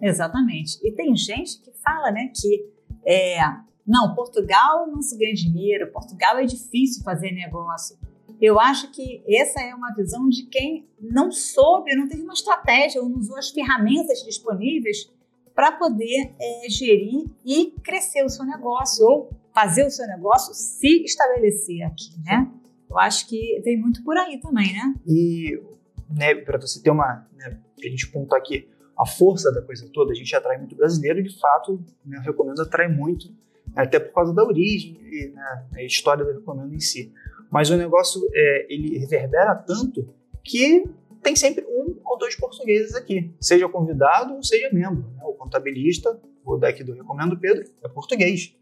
[0.00, 0.78] Exatamente.
[0.82, 2.70] E tem gente que fala, né, que
[3.06, 3.38] é,
[3.86, 7.96] não, Portugal não se ganha dinheiro, Portugal é difícil fazer negócio.
[8.42, 13.00] Eu acho que essa é uma visão de quem não soube, não teve uma estratégia,
[13.00, 15.08] ou não usou as ferramentas disponíveis
[15.54, 21.04] para poder é, gerir e crescer o seu negócio, ou fazer o seu negócio se
[21.04, 22.50] estabelecer aqui, né?
[22.90, 24.92] Eu acho que vem muito por aí também, né?
[25.06, 25.62] E
[26.10, 30.10] né, para você ter uma, né, a gente pontuar aqui a força da coisa toda,
[30.10, 33.32] a gente atrai muito brasileiro de fato, né, eu recomendo atrai muito,
[33.74, 37.12] até por causa da origem e né, a história do recomendo em si.
[37.52, 40.08] Mas o negócio é, ele reverbera tanto
[40.42, 40.88] que
[41.22, 45.06] tem sempre um ou dois portugueses aqui, seja convidado ou seja membro.
[45.14, 45.22] Né?
[45.24, 48.56] O contabilista, o daqui do Recomendo Pedro, é português.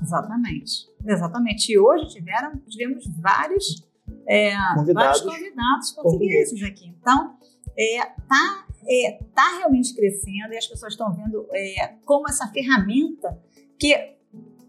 [0.00, 0.90] Exatamente.
[1.06, 1.72] Exatamente.
[1.72, 3.82] E hoje tiveram, tivemos vários,
[4.28, 6.94] é, convidados, vários convidados portugueses aqui.
[7.00, 7.36] Então,
[7.78, 13.38] é, tá, é, tá realmente crescendo e as pessoas estão vendo é, como essa ferramenta
[13.78, 14.13] que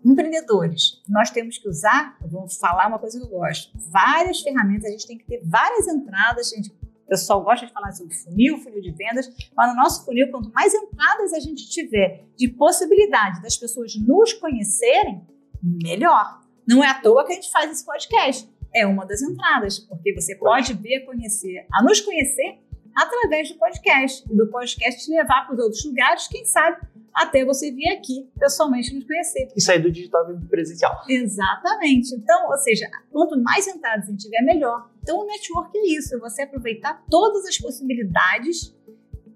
[0.06, 4.92] empreendedores, nós temos que usar, vou falar uma coisa que eu gosto, várias ferramentas, a
[4.92, 6.72] gente tem que ter várias entradas, a gente
[7.06, 10.52] o pessoal gosta de falar sobre funil, funil de vendas, mas no nosso funil, quanto
[10.52, 15.24] mais entradas a gente tiver de possibilidade das pessoas nos conhecerem,
[15.62, 16.42] melhor.
[16.68, 18.50] Não é à toa que a gente faz esse podcast.
[18.74, 22.60] É uma das entradas, porque você pode ver, conhecer, a nos conhecer
[22.96, 24.24] através do podcast.
[24.32, 26.78] E do podcast levar para os outros lugares, quem sabe
[27.14, 29.48] até você vir aqui pessoalmente nos conhecer.
[29.56, 31.02] E sair do digital presencial.
[31.08, 32.14] Exatamente.
[32.14, 34.90] Então, ou seja, quanto mais entradas a gente tiver, melhor.
[35.02, 38.76] Então, o network é isso, é você aproveitar todas as possibilidades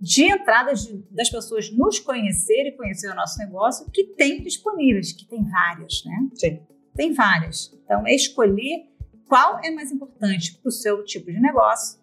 [0.02, 5.12] de entradas de, das pessoas nos conhecer e conhecer o nosso negócio que tem disponíveis,
[5.12, 6.30] que tem várias, né?
[6.36, 6.60] Sim.
[6.96, 7.78] Tem várias.
[7.84, 8.90] Então, é escolher
[9.28, 11.99] qual é mais importante para o seu tipo de negócio,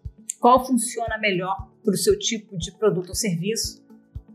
[0.47, 3.85] qual funciona melhor para o seu tipo de produto ou serviço,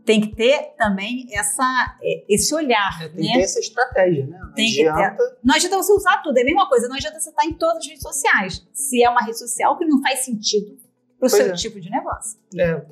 [0.04, 3.02] tem que ter também essa, é, esse olhar.
[3.02, 3.28] É, tem né?
[3.28, 4.38] que ter essa estratégia, né?
[4.38, 5.10] Não tem adianta...
[5.10, 5.38] que ter.
[5.42, 7.78] Não adianta você usar tudo, é a mesma coisa, não adianta você estar em todas
[7.78, 8.68] as redes sociais.
[8.74, 10.76] Se é uma rede social que não faz sentido
[11.18, 11.52] para o seu é.
[11.54, 12.38] tipo de negócio.
[12.58, 12.84] É,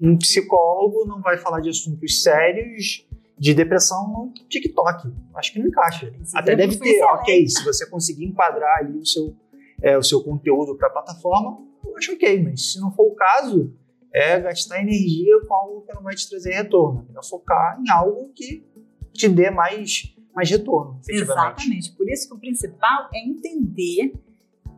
[0.00, 3.06] um psicólogo não vai falar de assuntos sérios
[3.38, 5.08] de depressão no TikTok.
[5.36, 6.12] Acho que não encaixa.
[6.20, 9.36] Esse Até deve ter, ok, se você conseguir enquadrar ali o seu,
[9.80, 11.69] é, o seu conteúdo para a plataforma,
[12.08, 13.74] ok, mas se não for o caso,
[14.12, 17.06] é gastar energia com algo que não vai te trazer retorno.
[17.16, 18.64] É focar em algo que
[19.12, 21.00] te dê mais, mais retorno.
[21.08, 21.92] Exatamente.
[21.92, 24.14] Por isso que o principal é entender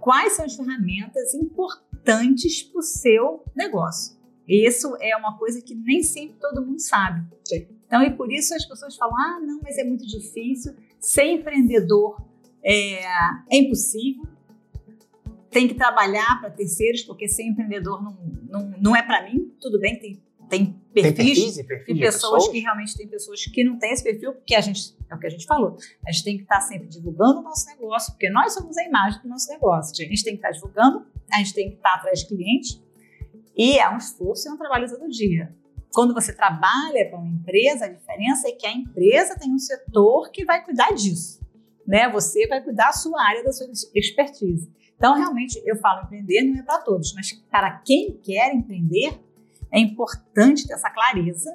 [0.01, 4.17] quais são as ferramentas importantes para o seu negócio.
[4.47, 7.25] Isso é uma coisa que nem sempre todo mundo sabe.
[7.45, 7.69] Sim.
[7.87, 10.75] Então, e por isso as pessoas falam: ah, não, mas é muito difícil.
[10.99, 12.21] Ser empreendedor
[12.65, 13.05] é,
[13.51, 14.25] é impossível.
[15.53, 18.17] Tem que trabalhar para terceiros, porque ser empreendedor não,
[18.49, 19.55] não, não é para mim.
[19.61, 23.45] Tudo bem, tem, tem Tem perfis perfis e perfis de pessoas que realmente tem pessoas
[23.45, 26.11] que não têm esse perfil, porque a gente, é o que a gente falou, a
[26.11, 29.29] gente tem que estar sempre divulgando o nosso negócio, porque nós somos a imagem do
[29.29, 29.93] nosso negócio.
[30.05, 32.83] A gente tem que estar divulgando, a gente tem que estar atrás de clientes,
[33.57, 35.55] e é um esforço e é um trabalho todo dia.
[35.93, 40.31] Quando você trabalha para uma empresa, a diferença é que a empresa tem um setor
[40.31, 41.41] que vai cuidar disso.
[41.87, 42.11] Né?
[42.11, 44.71] Você vai cuidar da sua área, da sua expertise.
[45.03, 49.21] Então, realmente, eu falo empreender não é para todos, mas para quem quer empreender,
[49.69, 51.51] é importante ter essa clareza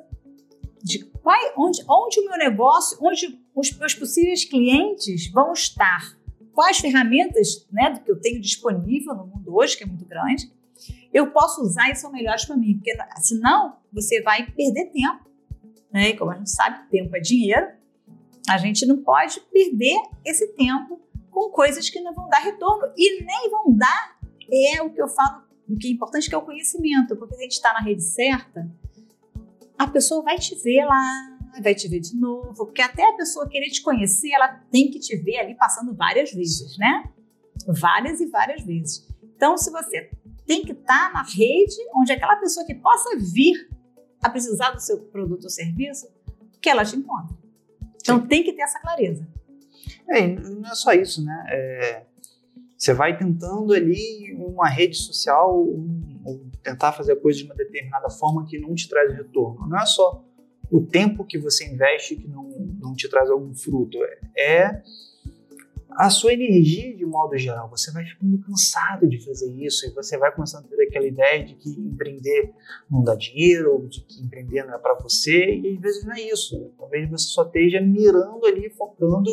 [0.84, 6.14] de qual, onde, onde o meu negócio, onde os meus possíveis clientes vão estar,
[6.52, 10.52] quais ferramentas né, do que eu tenho disponível no mundo hoje, que é muito grande,
[11.14, 15.26] eu posso usar e são melhores para mim, porque senão você vai perder tempo.
[15.90, 16.10] Né?
[16.10, 17.66] E como a gente sabe, tempo é dinheiro,
[18.50, 21.00] a gente não pode perder esse tempo
[21.38, 24.18] com coisas que não vão dar retorno e nem vão dar,
[24.52, 27.42] é o que eu falo, o que é importante que é o conhecimento, porque se
[27.42, 28.68] a gente está na rede certa,
[29.78, 33.48] a pessoa vai te ver lá, vai te ver de novo, porque até a pessoa
[33.48, 37.04] querer te conhecer, ela tem que te ver ali passando várias vezes, né?
[37.68, 39.08] Várias e várias vezes.
[39.36, 40.10] Então, se você
[40.48, 43.70] tem que estar na rede onde aquela pessoa que possa vir
[44.24, 46.08] a precisar do seu produto ou serviço,
[46.60, 47.38] que ela te encontre.
[48.02, 49.37] Então, tem que ter essa clareza.
[50.10, 51.46] É, não é só isso, né?
[51.50, 52.04] É,
[52.78, 58.10] você vai tentando ali uma rede social, um, tentar fazer a coisa de uma determinada
[58.10, 59.68] forma que não te traz retorno.
[59.68, 60.24] Não é só
[60.72, 62.44] o tempo que você investe que não,
[62.80, 63.98] não te traz algum fruto,
[64.38, 64.82] é
[65.98, 70.16] a sua energia de modo geral, você vai ficando cansado de fazer isso e você
[70.16, 72.54] vai começando a ter aquela ideia de que empreender
[72.90, 76.14] não dá dinheiro, ou de que empreender não é para você, e às vezes não
[76.14, 76.72] é isso.
[76.78, 79.32] Talvez você só esteja mirando ali, focando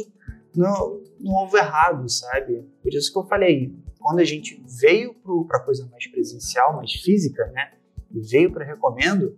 [0.54, 2.64] no, no errado, sabe?
[2.82, 5.14] Por isso que eu falei, quando a gente veio
[5.46, 7.72] para coisa mais presencial, mais física, né?
[8.10, 9.36] E veio para recomendo,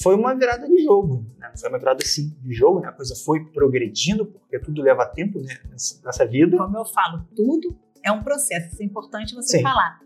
[0.00, 1.52] foi uma virada de jogo, né?
[1.56, 2.88] Foi uma virada sim de jogo, né?
[2.88, 5.56] A coisa foi progredindo, porque tudo leva tempo né?
[6.04, 6.56] nessa vida.
[6.56, 9.62] Como eu falo, tudo é um processo, isso é importante você sim.
[9.62, 10.00] falar.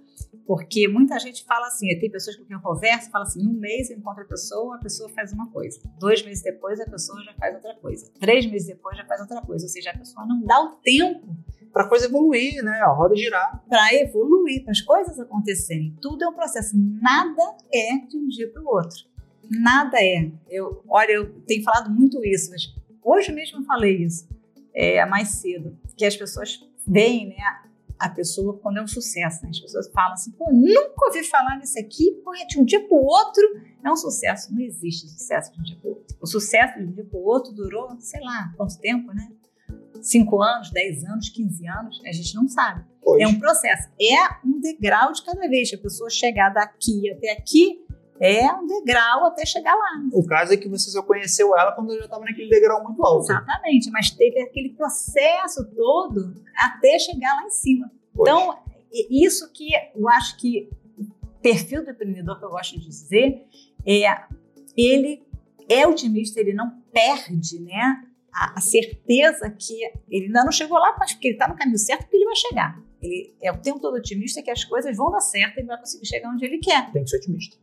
[0.46, 3.90] Porque muita gente fala assim, tem pessoas com quem eu converso, fala assim, um mês
[3.90, 5.80] eu encontro a pessoa, a pessoa faz uma coisa.
[5.98, 8.10] Dois meses depois, a pessoa já faz outra coisa.
[8.20, 9.64] Três meses depois, já faz outra coisa.
[9.64, 11.36] Ou seja, a pessoa não dá o tempo
[11.72, 12.80] para a coisa evoluir, né?
[12.80, 13.62] A roda girar.
[13.68, 15.96] Para evoluir, para as coisas acontecerem.
[16.00, 16.76] Tudo é um processo.
[16.76, 19.04] Nada é de um dia para o outro.
[19.50, 20.30] Nada é.
[20.48, 24.28] Eu, olha, eu tenho falado muito isso, mas hoje mesmo eu falei isso,
[24.74, 27.36] é, mais cedo, que as pessoas veem, né?
[27.98, 29.50] A pessoa quando é um sucesso, né?
[29.50, 32.80] As pessoas falam assim, pô, nunca ouvi falar nisso aqui, pô, é de um dia
[32.80, 33.42] para o outro
[33.84, 34.52] é um sucesso.
[34.52, 36.16] Não existe sucesso de um dia para o outro.
[36.20, 39.28] O sucesso de um dia para o outro durou, sei lá, quanto tempo, né?
[40.00, 42.84] 5 anos, 10 anos, 15 anos, a gente não sabe.
[43.02, 43.22] Hoje.
[43.22, 43.88] É um processo.
[44.00, 45.72] É um degrau de cada vez.
[45.72, 47.85] A pessoa chegar daqui até aqui
[48.20, 50.02] é um degrau até chegar lá.
[50.12, 53.24] O caso é que você só conheceu ela quando já estava naquele degrau muito alto.
[53.24, 57.90] Exatamente, mas teve aquele processo todo até chegar lá em cima.
[58.14, 58.30] Hoje.
[58.30, 58.58] Então,
[59.10, 63.44] isso que eu acho que o perfil do empreendedor que eu gosto de dizer
[63.86, 64.24] é
[64.76, 65.22] ele
[65.68, 68.02] é otimista, ele não perde, né?
[68.36, 69.74] a, a, certeza que
[70.10, 72.36] ele ainda não chegou lá, mas que ele está no caminho certo, porque ele vai
[72.36, 72.78] chegar.
[73.00, 75.78] Ele é o tempo todo otimista que as coisas vão dar certo e ele vai
[75.78, 76.92] conseguir chegar onde ele quer.
[76.92, 77.56] Tem que ser otimista.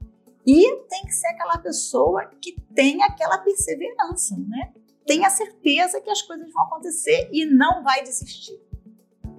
[0.45, 4.73] E tem que ser aquela pessoa que tem aquela perseverança, né?
[5.05, 8.59] Tem a certeza que as coisas vão acontecer e não vai desistir,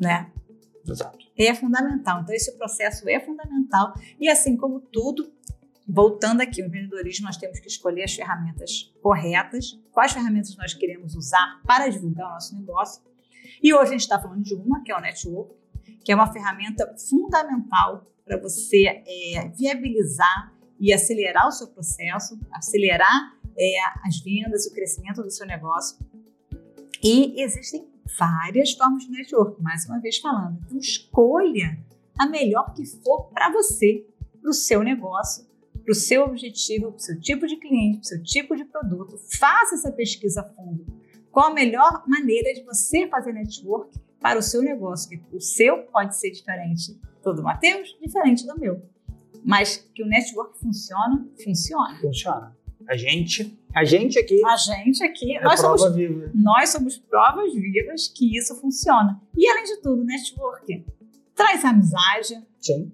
[0.01, 0.31] né?
[0.87, 1.19] Exato.
[1.37, 2.21] É fundamental.
[2.21, 3.95] Então, esse processo é fundamental.
[4.21, 5.33] E assim como tudo,
[5.89, 11.15] voltando aqui ao empreendedorismo, nós temos que escolher as ferramentas corretas, quais ferramentas nós queremos
[11.15, 13.03] usar para divulgar o nosso negócio.
[13.63, 15.55] E hoje a gente está falando de uma, que é o network,
[16.05, 20.54] que é uma ferramenta fundamental para você é, viabilizar
[20.85, 23.75] e acelerar o seu processo, acelerar é,
[24.07, 25.97] as vendas, o crescimento do seu negócio.
[27.03, 30.61] E existem várias formas de network, mais uma vez falando.
[30.67, 31.79] Então, escolha
[32.19, 34.07] a melhor que for para você,
[34.43, 35.47] para o seu negócio
[35.83, 38.65] para o seu objetivo, para o seu tipo de cliente, para o seu tipo de
[38.65, 39.19] produto.
[39.39, 40.87] Faça essa pesquisa a fundo.
[41.31, 45.21] Qual a melhor maneira de você fazer network para o seu negócio?
[45.31, 48.83] o seu pode ser diferente do Matheus, diferente do meu.
[49.45, 51.99] Mas que o network funciona, funciona.
[52.01, 52.57] Funciona.
[52.89, 54.45] A gente, a gente aqui.
[54.45, 55.37] A gente aqui.
[55.37, 56.31] É nós, somos, viva.
[56.35, 59.21] nós somos provas vivas que isso funciona.
[59.37, 60.85] E além de tudo, network
[61.35, 62.43] traz amizade.
[62.61, 62.93] Sim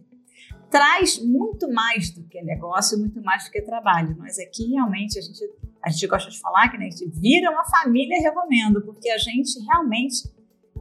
[0.71, 4.17] traz muito mais do que negócio, muito mais do que trabalho.
[4.17, 5.45] Nós aqui realmente a gente,
[5.83, 9.19] a gente gosta de falar que né, a gente vira uma família recomendo, porque a
[9.19, 10.31] gente realmente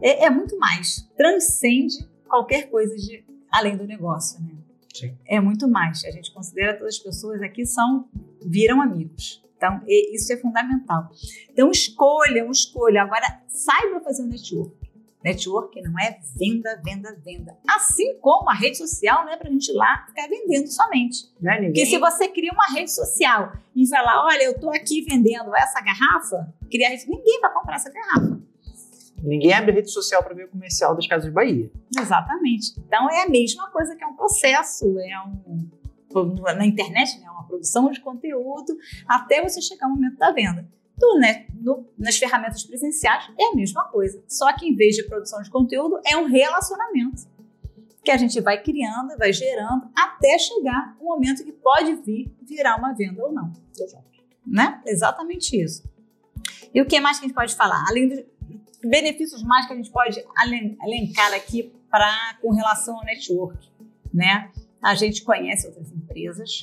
[0.02, 4.59] é, é, muito mais, transcende qualquer coisa de além do negócio, né?
[4.94, 5.18] Sim.
[5.26, 6.04] É muito mais.
[6.06, 8.08] A gente considera todas as pessoas aqui são
[8.46, 9.42] viram amigos.
[9.58, 11.10] Então, isso é fundamental.
[11.52, 13.04] Então, escolha, escolha.
[13.04, 14.80] Agora, saiba fazer um network.
[15.22, 17.58] Network não é venda, venda, venda.
[17.68, 21.26] Assim como a rede social não é para a gente ir lá ficar vendendo somente.
[21.42, 21.74] Não é ninguém...
[21.74, 25.82] Porque se você cria uma rede social e falar, olha, eu estou aqui vendendo essa
[25.82, 28.39] garrafa, criar ninguém vai comprar essa garrafa.
[29.24, 31.72] Ninguém abre rede social para ver o comercial das Casas de Bahia.
[31.98, 32.74] Exatamente.
[32.80, 35.80] Então é a mesma coisa que é um processo, é um
[36.56, 38.76] na internet, né, é uma produção de conteúdo
[39.08, 40.68] até você chegar ao momento da venda
[41.00, 44.22] do, né, no, nas ferramentas presenciais é a mesma coisa.
[44.28, 47.24] Só que em vez de produção de conteúdo, é um relacionamento
[48.04, 52.78] que a gente vai criando, vai gerando, até chegar o momento que pode vir virar
[52.78, 53.52] uma venda ou não.
[53.78, 54.04] Exato.
[54.46, 54.82] Né?
[54.86, 55.84] Exatamente isso.
[56.74, 57.86] E o que mais que a gente pode falar?
[57.88, 58.20] Além dos
[58.84, 60.24] benefícios mais que a gente pode
[60.84, 63.58] elencar aqui para com relação ao network,
[64.14, 64.52] né?
[64.82, 66.62] A gente conhece outras empresas,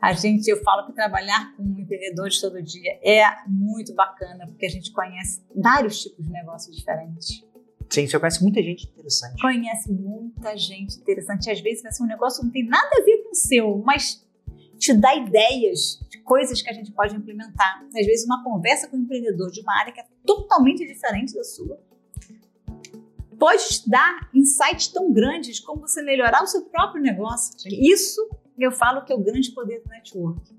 [0.00, 4.68] a gente, eu falo que trabalhar com empreendedores todo dia é muito bacana, porque a
[4.68, 7.44] gente conhece vários tipos de negócios diferentes.
[7.88, 9.40] Sim, você conhece muita gente interessante.
[9.40, 11.50] Conhece muita gente interessante.
[11.50, 13.78] Às vezes vai ser um negócio que não tem nada a ver com o seu,
[13.78, 14.25] mas
[14.78, 17.84] te dá ideias de coisas que a gente pode implementar.
[17.86, 21.44] Às vezes uma conversa com um empreendedor de uma área que é totalmente diferente da
[21.44, 21.78] sua
[23.38, 27.54] pode te dar insights tão grandes como você melhorar o seu próprio negócio.
[27.66, 30.56] Isso eu falo que é o grande poder do network.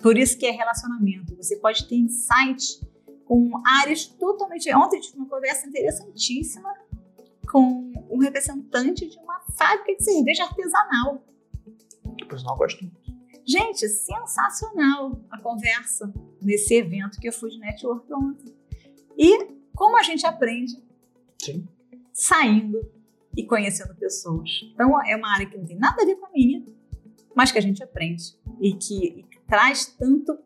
[0.00, 1.36] Por isso que é relacionamento.
[1.36, 2.80] Você pode ter insights
[3.24, 3.50] com
[3.82, 4.72] áreas totalmente.
[4.74, 6.72] Ontem tive uma conversa interessantíssima
[7.50, 11.24] com um representante de uma fábrica de cerveja artesanal.
[12.28, 12.90] Pois não, gosto.
[13.44, 18.54] Gente, sensacional a conversa nesse evento que eu fui de network ontem.
[19.16, 20.82] E como a gente aprende
[21.40, 21.66] Sim.
[22.12, 22.78] saindo
[23.36, 24.50] e conhecendo pessoas.
[24.72, 26.62] Então, é uma área que não tem nada a ver com a minha,
[27.34, 28.22] mas que a gente aprende
[28.60, 30.38] e que, e que traz tanto,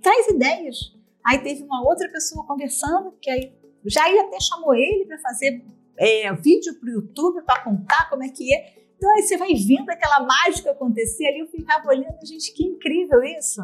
[0.00, 0.96] traz ideias.
[1.24, 3.52] Aí teve uma outra pessoa conversando, que aí
[3.84, 5.64] Jair até chamou ele para fazer
[5.96, 8.78] é, vídeo para o YouTube para contar como é que é.
[8.98, 13.22] Então aí você vai vendo aquela mágica acontecer ali, eu ficava olhando, gente, que incrível
[13.22, 13.62] isso.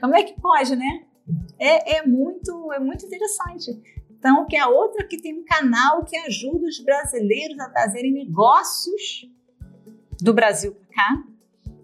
[0.00, 1.06] Como é que pode, né?
[1.58, 3.82] É, é muito, é muito interessante.
[4.08, 8.12] Então, que é a outra que tem um canal que ajuda os brasileiros a trazerem
[8.12, 9.28] negócios
[10.20, 11.24] do Brasil para cá.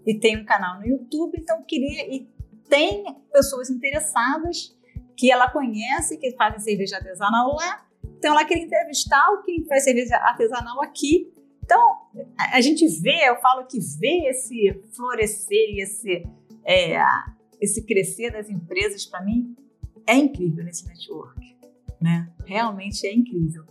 [0.05, 2.09] E tem um canal no YouTube, então queria.
[2.09, 2.29] E
[2.69, 4.73] tem pessoas interessadas
[5.15, 7.85] que ela conhece, que fazem cerveja artesanal lá.
[8.17, 11.33] Então, ela queria entrevistar o que faz cerveja artesanal aqui
[11.67, 11.97] então,
[12.53, 16.25] a, gente vê, eu falo que vê esse florescer e esse,
[16.65, 16.97] é,
[17.59, 19.53] esse crescer das empresas, para mim,
[20.07, 21.57] é incrível nesse network.
[21.99, 22.31] Né?
[22.45, 23.65] Realmente é incrível.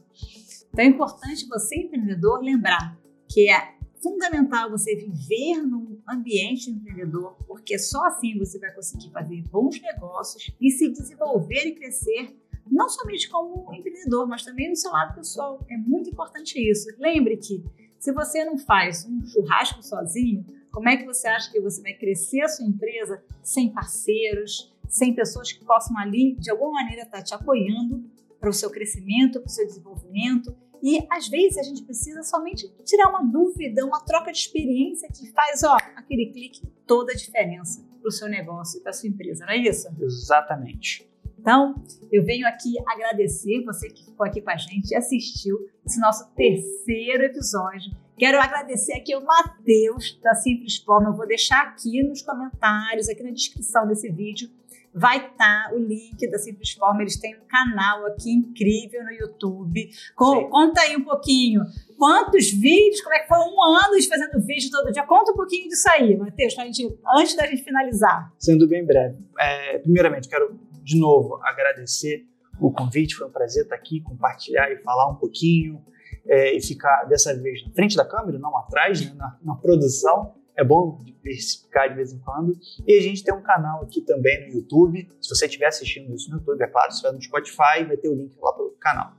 [0.68, 7.78] Então, é importante você, empreendedor, lembrar que é fundamental você viver num ambiente empreendedor, porque
[7.78, 12.36] só assim você vai conseguir fazer bons negócios e se desenvolver e crescer,
[12.70, 15.64] não somente como empreendedor, mas também no seu lado pessoal.
[15.70, 16.88] É muito importante isso.
[16.98, 17.64] Lembre que
[17.98, 21.94] se você não faz um churrasco sozinho, como é que você acha que você vai
[21.94, 27.22] crescer a sua empresa sem parceiros, sem pessoas que possam ali, de alguma maneira, estar
[27.22, 28.04] te apoiando
[28.38, 30.54] para o seu crescimento, para o seu desenvolvimento?
[30.82, 35.32] E às vezes a gente precisa somente tirar uma dúvida, uma troca de experiência que
[35.32, 39.08] faz, ó, aquele clique toda a diferença para o seu negócio e para a sua
[39.08, 39.88] empresa, não é isso?
[40.00, 41.08] Exatamente.
[41.46, 41.80] Então,
[42.10, 46.28] eu venho aqui agradecer você que ficou aqui com a gente e assistiu esse nosso
[46.34, 47.92] terceiro episódio.
[48.18, 51.10] Quero agradecer aqui o Matheus da Simples Forma.
[51.10, 54.50] Eu vou deixar aqui nos comentários, aqui na descrição desse vídeo,
[54.92, 57.02] vai estar tá o link da Simples Forma.
[57.02, 59.88] Eles têm um canal aqui incrível no YouTube.
[60.16, 61.62] Com, conta aí um pouquinho.
[61.96, 63.00] Quantos vídeos?
[63.02, 65.04] Como é que foi um ano de fazendo vídeo todo dia?
[65.04, 68.32] Conta um pouquinho disso aí, Matheus, antes da gente finalizar.
[68.36, 69.16] Sendo bem breve.
[69.38, 72.24] É, primeiramente, quero de novo, agradecer
[72.60, 75.84] o convite, foi um prazer estar aqui, compartilhar e falar um pouquinho
[76.24, 80.36] é, e ficar dessa vez na frente da câmera, não atrás, né, na, na, produção.
[80.56, 82.56] É bom diversificar de vez em quando.
[82.86, 85.08] E a gente tem um canal aqui também no YouTube.
[85.20, 88.08] Se você estiver assistindo isso no YouTube, é claro, se estiver no Spotify, vai ter
[88.08, 89.12] o link lá para o canal.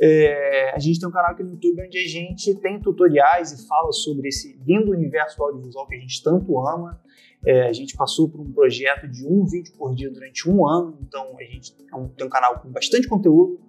[0.00, 3.68] É, a gente tem um canal aqui no YouTube onde a gente tem tutoriais e
[3.68, 7.00] fala sobre esse lindo universo audiovisual que a gente tanto ama.
[7.46, 10.98] É, a gente passou por um projeto de um vídeo por dia durante um ano,
[11.02, 13.60] então a gente é um, tem um canal com bastante conteúdo.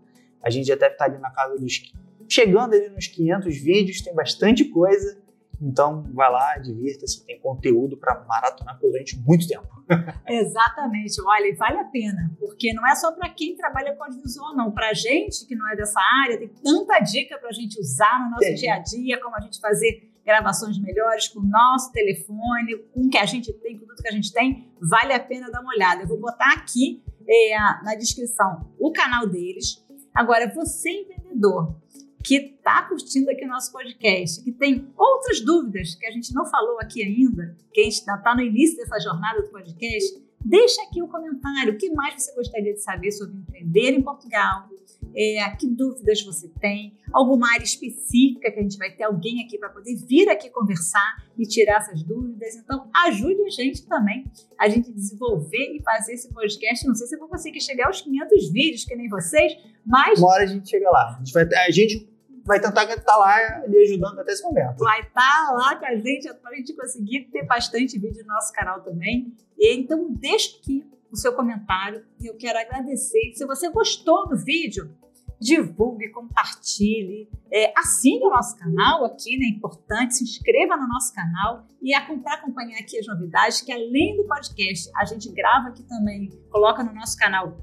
[0.41, 1.91] A gente já deve estar ali na casa dos.
[2.30, 5.23] chegando ali nos 500 vídeos, tem bastante coisa.
[5.61, 9.67] Então, vai lá, divirta-se, tem conteúdo para maratonar durante muito tempo.
[10.28, 14.71] Exatamente, olha, vale a pena, porque não é só para quem trabalha com audiovisual, não.
[14.71, 18.32] Para gente que não é dessa área, tem tanta dica para a gente usar no
[18.32, 18.55] nosso tem.
[18.55, 23.09] dia a dia, como a gente fazer gravações melhores com o nosso telefone, com o
[23.09, 25.73] que a gente tem, com tudo que a gente tem, vale a pena dar uma
[25.73, 26.01] olhada.
[26.01, 29.84] Eu vou botar aqui é, na descrição o canal deles.
[30.13, 31.76] Agora, você empreendedor
[32.23, 36.43] que está curtindo aqui o nosso podcast, que tem outras dúvidas que a gente não
[36.45, 41.03] falou aqui ainda, que a gente está no início dessa jornada do podcast, deixa aqui
[41.03, 41.73] o um comentário.
[41.73, 44.67] O que mais você gostaria de saber sobre empreender em Portugal?
[45.16, 46.97] É, que dúvidas você tem?
[47.13, 51.24] Alguma área específica que a gente vai ter alguém aqui para poder vir aqui conversar
[51.38, 52.55] e tirar essas dúvidas?
[52.55, 56.86] Então, ajude a gente também, a gente desenvolver e fazer esse podcast.
[56.86, 59.53] Não sei se eu vou conseguir chegar aos 500 vídeos, que nem vocês,
[59.86, 60.20] mas...
[60.20, 61.16] Uma hora a gente chega lá.
[61.16, 62.09] A gente vai, a gente
[62.45, 64.78] vai tentar estar lá lhe ajudando até esse momento.
[64.80, 68.34] Vai estar tá lá com a gente para a gente conseguir ter bastante vídeo no
[68.34, 69.34] nosso canal também.
[69.57, 73.32] E, então, deixa aqui o seu comentário e eu quero agradecer.
[73.34, 74.93] Se você gostou do vídeo,
[75.39, 79.45] divulgue, compartilhe, é, assine o nosso canal aqui, né?
[79.45, 84.17] É importante, se inscreva no nosso canal e para acompanhar aqui as novidades, que além
[84.17, 87.57] do podcast, a gente grava aqui também, coloca no nosso canal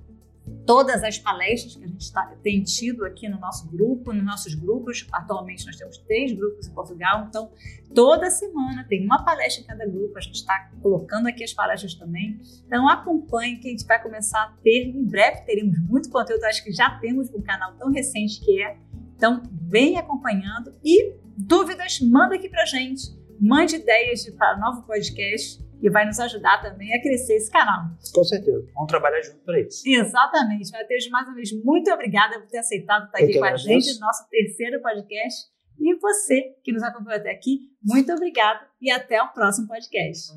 [0.67, 4.55] todas as palestras que a gente tá, tem tido aqui no nosso grupo, nos nossos
[4.55, 5.07] grupos.
[5.13, 7.51] Atualmente nós temos três grupos em Portugal, então
[7.95, 10.19] toda semana tem uma palestra em cada grupo.
[10.19, 12.41] A gente está colocando aqui as palestras também.
[12.67, 14.89] Então acompanhe que a gente vai começar a ter.
[14.89, 18.77] Em breve teremos muito conteúdo, acho que já temos um canal tão recente que é.
[19.17, 23.21] Então vem acompanhando e dúvidas, manda aqui pra gente.
[23.41, 27.91] Mande ideias para novo podcast e vai nos ajudar também a crescer esse canal.
[28.15, 28.65] Com certeza.
[28.75, 29.83] Vamos trabalhar junto para isso.
[29.85, 30.71] Exatamente.
[30.71, 34.01] Matheus, mais uma vez, muito obrigada por ter aceitado estar aqui com a gente no
[34.01, 35.51] nosso terceiro podcast.
[35.81, 40.33] E você que nos acompanhou até aqui, muito obrigada e até o próximo podcast.